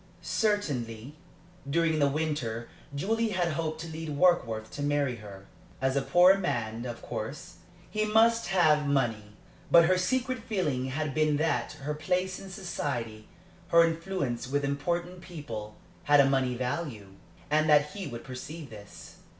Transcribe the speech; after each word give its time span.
Certainly, 0.23 1.13
during 1.69 1.99
the 1.99 2.07
winter, 2.07 2.67
Julie 2.95 3.29
had 3.29 3.49
hoped 3.49 3.79
to 3.81 3.87
lead 3.87 4.09
Warkworth 4.17 4.71
to 4.71 4.81
marry 4.81 5.17
her. 5.17 5.45
As 5.79 5.95
a 5.95 6.01
poor 6.01 6.39
man, 6.39 6.87
of 6.87 7.03
course, 7.03 7.57
he 7.87 8.03
must 8.03 8.47
have 8.47 8.87
money. 8.87 9.33
But 9.69 9.85
her 9.85 9.99
secret 9.99 10.39
feeling 10.39 10.85
had 10.85 11.13
been 11.13 11.37
that 11.37 11.73
her 11.83 11.93
place 11.93 12.39
in 12.39 12.49
society, 12.49 13.27
her 13.67 13.83
influence 13.85 14.47
with 14.47 14.65
important 14.65 15.21
people, 15.21 15.75
had 16.05 16.19
a 16.19 16.27
money 16.27 16.55
value, 16.55 17.09
and 17.51 17.69
that 17.69 17.91
he 17.91 18.07
would 18.07 18.23
perceive 18.23 18.71
this. 18.71 19.17